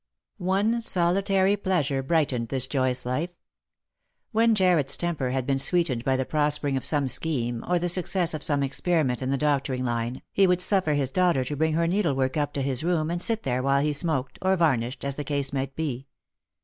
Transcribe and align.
One 0.39 0.81
solitary 0.81 1.55
pleasure 1.55 2.01
brightened 2.01 2.47
this 2.49 2.65
joyless 2.65 3.05
life. 3.05 3.33
When 4.31 4.55
Jarred's 4.55 4.97
temper 4.97 5.29
had 5.29 5.45
been 5.45 5.59
sweetened 5.59 6.03
by 6.03 6.17
the 6.17 6.25
prospering 6.25 6.75
of 6.75 6.83
some 6.83 7.07
scheme, 7.07 7.63
or 7.67 7.77
the 7.77 7.87
success 7.87 8.33
of 8.33 8.41
some 8.41 8.63
experiment 8.63 9.21
in 9.21 9.29
the 9.29 9.37
doctoring 9.37 9.85
line, 9.85 10.23
he 10.31 10.47
would 10.47 10.59
suffer 10.59 10.95
his 10.95 11.11
daughter 11.11 11.43
to 11.45 11.55
bring 11.55 11.73
her 11.73 11.85
needlework 11.85 12.35
up 12.35 12.51
to 12.53 12.63
his 12.63 12.83
room 12.83 13.11
and 13.11 13.21
sit 13.21 13.43
there 13.43 13.61
while 13.61 13.83
he 13.83 13.93
smoked, 13.93 14.39
or 14.41 14.55
varnished, 14.57 15.05
as 15.05 15.17
the 15.17 15.23
case 15.23 15.53
might 15.53 15.75
be. 15.75 16.07